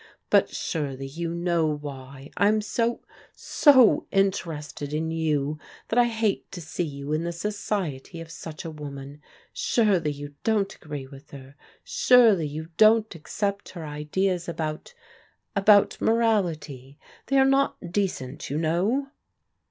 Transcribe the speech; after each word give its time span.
"But 0.31 0.49
surely 0.49 1.05
you 1.05 1.31
know 1.31 1.67
why. 1.67 2.31
I'm 2.35 2.59
so— 2.61 3.01
so 3.35 4.07
interested 4.09 4.95
in 4.95 5.11
you 5.11 5.59
that 5.89 5.99
I 5.99 6.05
hate 6.05 6.51
to 6.53 6.59
see 6.59 6.81
you 6.83 7.13
in 7.13 7.23
the 7.23 7.31
society 7.31 8.19
of 8.19 8.31
such 8.31 8.65
a 8.65 8.71
woman. 8.71 9.21
?>>3Lt 9.53 9.83
A^ 9.83 9.85
106 9.85 9.85
PRODIGAL 9.85 9.93
DAUGHTERS 10.03 10.17
you 10.17 10.29
don't 10.43 10.75
agree 10.75 11.05
with 11.05 11.29
her, 11.29 11.55
surely 11.83 12.47
you 12.47 12.69
don't 12.77 13.13
accept 13.13 13.69
her 13.77 13.85
ideas 13.85 14.49
about— 14.49 14.95
about 15.55 16.01
morality. 16.01 16.97
They 17.27 17.37
are 17.37 17.45
not 17.45 17.91
decent, 17.91 18.49
you 18.49 18.57
know." 18.57 19.09